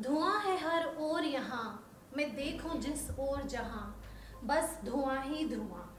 धुआँ 0.00 0.40
है 0.40 0.56
हर 0.58 0.96
ओर 0.98 1.24
यहाँ, 1.24 1.94
मैं 2.16 2.36
देखूँ 2.36 2.80
जिस 2.80 3.10
ओर 3.18 3.42
जहाँ, 3.42 4.02
बस 4.44 4.78
धुआँ 4.84 5.22
ही 5.22 5.48
धुआँ। 5.48 5.96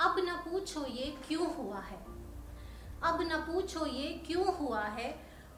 अब 0.00 0.16
न 0.18 0.36
पूछो 0.36 0.84
ये 0.86 1.16
क्यों 1.28 1.54
हुआ 1.54 1.78
है? 1.78 1.98
अब 3.02 3.22
न 3.22 3.36
पूछो 3.36 3.86
ये 3.86 4.08
क्यों 4.26 4.54
हुआ 4.56 4.82
है? 4.82 5.14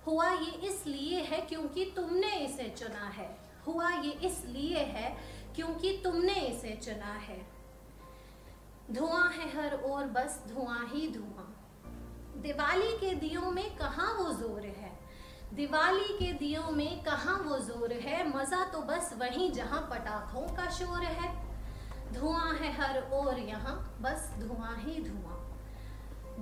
हुआ 0.07 0.31
ये 0.31 0.51
इसलिए 0.69 1.21
है 1.21 1.41
क्योंकि 1.41 1.85
तुमने 1.97 2.31
इसे 2.31 2.69
चुना 2.79 3.09
है। 3.09 3.39
हुआ 3.67 3.91
ये 3.91 4.11
इसलिए 4.11 4.79
है 4.79 5.17
क्योंकि 5.57 6.01
तुमने 6.05 6.35
इसे 6.35 6.77
चुना 6.77 7.13
है। 7.13 7.47
धुआँ 8.91 9.29
है 9.31 9.49
हर 9.57 9.75
ओर, 9.75 10.05
बस 10.05 10.43
धुआँ 10.49 10.91
ही 10.95 11.09
धुआँ। 11.09 11.51
दिवाली 12.43 12.93
के 12.93 13.15
दियों 13.15 13.51
में 13.51 13.77
कहाँ 13.77 14.13
वो 14.15 14.33
ज़ोर 14.33 14.61
है? 14.61 15.04
दिवाली 15.55 16.15
के 16.19 16.33
दियों 16.33 16.71
में 16.71 17.03
कहाँ 17.05 17.39
वो 17.39 17.59
ज़ोर 17.59 17.93
है? 17.93 18.37
मज़ा 18.37 18.65
तो 18.65 18.79
बस 18.81 19.11
वहीं 19.19 19.51
जहाँ 19.53 19.81
पटाखों 19.91 20.47
का 20.57 20.71
शोर 20.71 21.03
है। 21.03 21.29
धुआँ 22.13 22.55
है 22.55 22.73
हर 22.73 23.11
ओर 23.13 23.39
यहाँ, 23.39 23.75
बस 24.03 24.31
धुआँ 24.41 24.75
ही 24.79 24.99
धुआँ। 25.05 25.41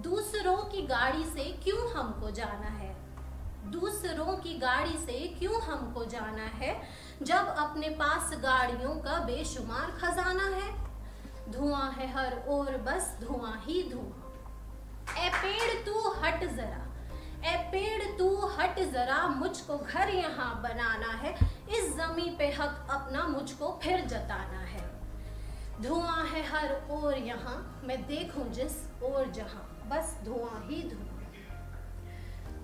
दूसरों 0.03 0.57
की 0.57 0.83
गाड़ी 0.83 1.25
से 1.25 1.45
क्यों 1.65 1.91
हमको 1.93 2.31
जाना 2.31 2.69
है? 2.69 2.95
दूसरों 3.71 4.37
की 4.37 4.55
गाड़ी 4.59 4.97
से 4.99 5.19
क्यों 5.39 5.61
हमको 5.63 6.05
जाना 6.05 6.47
है, 6.55 6.75
जब 7.23 7.55
अपने 7.59 7.89
पास 7.91 8.31
गाड़ियों 8.43 8.95
का 8.95 9.19
बेशुमार 9.19 9.91
खजाना 9.91 10.49
है? 10.57 10.71
धुआँ 11.53 11.91
है 11.93 12.13
हर 12.13 12.45
ओर, 12.49 12.77
बस 12.79 13.17
धुआँ 13.21 13.63
ही 13.67 13.83
धुआँ। 13.91 14.33
ए 15.19 15.31
पेड़ 15.35 15.85
तू 15.85 16.11
हट 16.11 16.45
जरा 16.45 16.87
ए 17.45 17.57
पेड़ 17.73 18.03
तू 18.19 18.29
हट 18.49 18.79
जरा 18.93 19.27
मुझको 19.29 19.77
घर 19.79 20.09
यहाँ 20.09 20.51
बनाना 20.63 21.13
है। 21.23 21.33
इस 21.71 21.97
जमी 21.97 22.29
पे 22.39 22.49
हक 22.53 22.87
अपना 22.91 23.27
मुझको 23.29 23.79
फिर 23.83 24.05
जताना 24.07 24.61
है। 24.67 24.91
धुआँ 25.83 26.25
है 26.27 26.43
हर 26.47 26.75
ओर 26.91 27.17
यहाँ, 27.17 27.83
मैं 27.85 28.03
देखूँ 28.07 28.49
जिस 28.53 28.77
ओर 29.05 29.31
जहाँ, 29.31 29.65
बस 29.91 30.17
धुआँ 30.25 30.61
ही 30.69 30.83
धुआँ। 30.83 31.11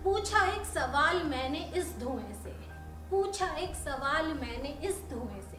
पूछा 0.05 0.45
एक 0.47 0.67
सवाल 0.67 1.23
मैंने 1.25 1.65
इस 1.77 1.93
धुएँ 1.99 2.33
से, 2.43 2.51
पूछा 3.11 3.47
एक 3.57 3.75
सवाल 3.75 4.27
मैंने 4.35 4.69
इस 4.89 5.03
धुएँ 5.11 5.41
से, 5.43 5.59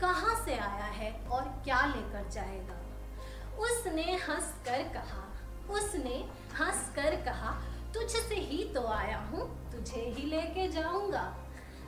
कहाँ 0.00 0.34
से 0.44 0.58
आया 0.58 0.90
है 0.92 1.12
और 1.28 1.42
क्या 1.64 1.84
लेकर 1.86 2.28
जाएगा? 2.30 2.78
उसने 3.58 4.14
हंस 4.28 4.54
कर 4.64 4.82
कहा, 4.94 5.22
उसने 5.70 6.16
हंस 6.60 6.90
कर 6.96 7.16
कहा 7.24 7.56
तुझसे 7.94 8.34
ही 8.34 8.64
तो 8.74 8.86
आया 8.88 9.18
हूँ 9.30 9.42
तुझे 9.72 10.00
ही 10.16 10.24
लेके 10.30 10.66
जाऊँगा। 10.68 11.22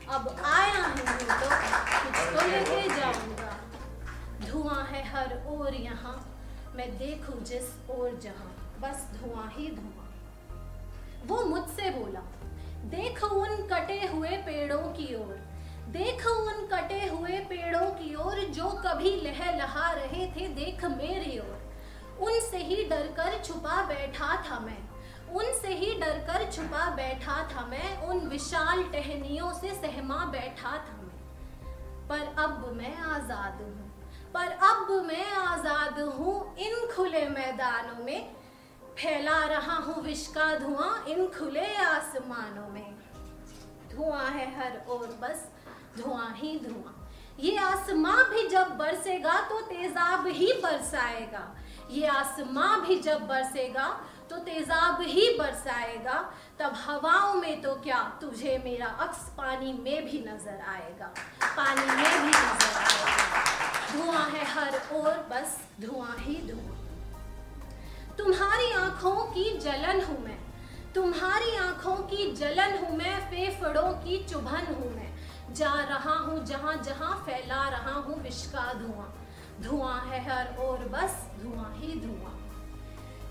अब 0.09 0.29
आया 0.47 0.83
हूँ 0.83 0.97
तो 0.97 1.49
तुझको 2.03 2.47
लेके 2.49 2.83
जाऊँगा। 2.91 3.51
धुआँ 4.47 4.83
है 4.85 5.03
हर 5.09 5.37
ओर 5.49 5.75
यहाँ 5.75 6.17
मैं 6.77 6.91
देखूँ 6.99 7.43
जिस 7.45 7.75
ओर 7.91 8.19
जहाँ। 8.23 8.53
बस 8.81 9.09
धुआँ 9.15 9.51
ही 9.57 9.69
धुआँ। 9.71 10.07
वो 11.27 11.45
मुझसे 11.47 11.91
बोला 11.91 12.21
देख 12.91 13.23
उन 13.25 13.67
कटे 13.69 14.01
हुए 14.07 14.37
पेड़ों 14.47 14.83
की 14.93 15.15
ओर। 15.15 15.37
देख 15.93 16.27
उन 16.27 16.67
कटे 16.73 17.07
हुए 17.09 17.39
पेड़ों 17.49 17.91
की 17.93 18.15
ओर 18.15 18.45
जो 18.55 18.69
कभी 18.87 19.17
लह 19.21 19.51
लहा 19.57 19.91
रहे 19.93 20.27
थे 20.27 20.49
देख 20.55 20.85
मेरी 20.93 21.39
ओर। 21.39 22.25
उनसे 22.27 22.59
ही 22.59 22.85
डरकर 22.85 23.43
छुपा 23.45 23.83
बैठा 23.89 24.35
था 24.43 24.59
मैं। 24.61 24.79
डरकर 26.27 26.51
छुपा 26.53 26.89
बैठा 26.91 27.37
था 27.51 27.65
मैं, 27.67 28.03
उन 28.03 28.19
विशाल 28.29 28.83
टहनियों 28.93 29.53
से 29.53 29.75
सहमा 29.75 30.25
बैठा 30.33 30.71
था 30.79 30.97
मैं। 30.99 32.09
पर 32.09 32.43
अब 32.43 32.73
मैं 32.77 32.97
आज़ाद 32.97 33.61
हूँ, 33.63 33.91
पर 34.35 34.51
अब 34.63 34.91
मैं 35.07 35.31
आज़ाद 35.33 36.01
हूँ 36.11 36.35
इन 36.59 36.75
खुले 36.95 37.29
मैदानों 37.29 38.05
में। 38.05 38.35
फैला 38.97 39.45
रहा 39.47 39.77
हूँ 39.77 40.03
विष 40.03 40.27
का 40.29 40.55
धुआँ 40.59 41.05
इन 41.09 41.27
खुले 41.29 41.75
आसमानों 41.77 42.69
में। 42.71 42.95
धुआँ 43.91 44.29
है 44.29 44.47
हर 44.57 44.85
ओर 44.89 45.07
बस, 45.23 45.49
धुआँ 45.99 46.33
ही 46.37 46.59
धुआँ। 46.61 46.95
ये 47.41 47.57
आसमां 47.59 48.23
भी 48.25 48.47
जब 48.49 48.77
बरसेगा 48.79 49.41
तो 49.49 49.61
तेजाब 49.63 50.27
ही 50.29 50.53
बरसाएगा। 50.63 51.45
ये 51.91 52.07
आसमां 52.07 52.81
भी 52.81 52.99
जब 53.01 53.27
बरसेगा 53.29 53.89
तो 54.31 54.37
तेजाब 54.37 55.01
ही 55.01 55.29
बरसाएगा। 55.39 56.15
तब 56.59 56.73
हवाओं 56.77 57.35
में 57.35 57.61
तो 57.63 57.75
क्या 57.75 57.99
तुझे 58.21 58.57
मेरा 58.65 58.87
अक्स 58.87 59.19
पानी 59.39 59.73
में 59.73 60.05
भी 60.05 60.19
नज़र 60.19 60.61
आएगा। 60.69 61.13
पानी 61.57 61.87
में 61.87 62.23
भी 62.23 62.29
नज़र 62.29 62.75
आएगा। 62.77 63.45
धुआँ 63.93 64.25
है 64.31 64.45
हर 64.45 64.81
ओर, 64.93 65.13
बस 65.31 65.59
धुआँ 65.81 66.17
ही 66.19 66.37
धुआँ। 66.49 66.75
तुम्हारी 68.19 68.73
आँखों 68.73 69.17
की 69.33 69.59
जलन 69.59 70.05
हूँ 70.05 70.19
मैं। 70.25 70.39
तुम्हारी 70.95 71.57
आँखों 71.57 71.97
की 72.11 72.31
जलन 72.33 72.77
हूँ 72.85 72.97
मैं, 72.97 73.19
फेफड़ों 73.31 73.93
की 73.93 74.25
चुभन 74.25 74.75
हूँ 74.75 74.95
मैं। 74.95 75.55
जा 75.55 75.75
रहा 75.85 76.15
हूँ 76.19 76.45
जहाँ 76.45 76.75
जहाँ, 76.77 77.15
फैला 77.27 77.69
रहा 77.69 77.93
हूँ 77.93 78.23
विष 78.23 78.45
का 78.47 78.73
धुआँ। 78.73 79.13
धुआँ 79.63 80.01
है 80.07 80.21
हर 80.25 80.55
और 80.63 80.89
बस 80.89 81.15
धुआँ 81.43 81.73
ही 81.77 82.01
धुआँ। 82.01 82.35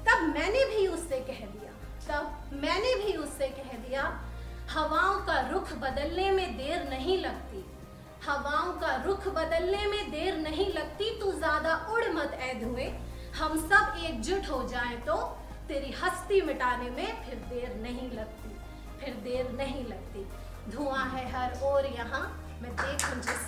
तब 0.06 0.22
मैंने 0.30 0.64
भी 0.66 0.88
उससे 0.88 1.20
कह 1.22 1.46
दिया, 1.46 1.72
तब 2.08 2.58
मैंने 2.62 2.94
भी 2.96 3.14
उससे 3.18 3.48
कह 3.50 3.78
दिया, 3.80 4.04
हवाओं 4.70 5.20
का 5.26 5.40
रुख 5.50 5.74
बदलने 5.80 6.30
में 6.32 6.58
देर 6.58 6.90
नहीं 6.90 7.18
लगती, 7.20 7.64
हवाओं 8.26 8.72
का 8.82 8.96
रुख 9.04 9.28
बदलने 9.36 9.86
में 9.88 10.12
देर 10.12 10.38
नहीं 10.40 10.72
लगती, 10.74 11.10
तू 11.20 11.32
ज़्यादा 11.32 11.76
उड़ 11.94 12.06
मत 12.14 12.38
ऐ 12.42 12.54
धुए, 12.60 12.88
हम 13.38 13.58
सब 13.62 14.04
एकजुट 14.06 14.50
हो 14.50 14.64
जाएँ 14.70 14.98
तो 15.02 15.16
तेरी 15.68 15.92
हस्ती 16.02 16.42
मिटाने 16.42 16.90
में 16.90 17.24
फिर 17.24 17.36
देर 17.50 17.76
नहीं 17.82 18.10
लगती, 18.12 18.50
फिर 19.00 19.14
देर 19.24 19.52
नहीं 19.58 19.86
लगती। 19.86 20.26
धुआँ 20.72 21.06
है 21.10 21.30
हर 21.32 21.60
ओर 21.64 21.86
यहाँ, 21.88 22.26
मैं 22.62 22.76
देखूँ 22.76 23.22
जिस 23.22 23.48